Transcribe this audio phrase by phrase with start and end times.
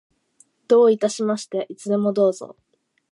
[0.67, 1.67] どういたしまして。
[1.69, 2.57] いつでもどうぞ。